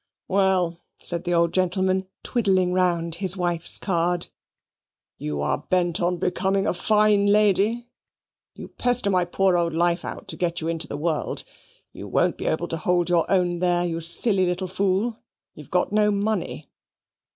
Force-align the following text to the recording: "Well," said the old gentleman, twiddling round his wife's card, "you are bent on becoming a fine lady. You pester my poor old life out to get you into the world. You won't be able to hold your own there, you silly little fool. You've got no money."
"Well," 0.27 0.81
said 0.97 1.25
the 1.25 1.35
old 1.35 1.53
gentleman, 1.53 2.07
twiddling 2.23 2.73
round 2.73 3.13
his 3.21 3.37
wife's 3.37 3.77
card, 3.77 4.29
"you 5.19 5.41
are 5.41 5.59
bent 5.59 6.01
on 6.01 6.17
becoming 6.17 6.65
a 6.65 6.73
fine 6.73 7.27
lady. 7.27 7.87
You 8.55 8.69
pester 8.69 9.11
my 9.11 9.25
poor 9.25 9.55
old 9.55 9.75
life 9.75 10.03
out 10.03 10.27
to 10.29 10.35
get 10.35 10.59
you 10.59 10.67
into 10.69 10.87
the 10.87 10.97
world. 10.97 11.43
You 11.93 12.07
won't 12.07 12.39
be 12.39 12.47
able 12.47 12.67
to 12.69 12.77
hold 12.77 13.09
your 13.11 13.29
own 13.29 13.59
there, 13.59 13.85
you 13.85 14.01
silly 14.01 14.47
little 14.47 14.65
fool. 14.67 15.17
You've 15.53 15.69
got 15.69 15.91
no 15.91 16.09
money." 16.09 16.71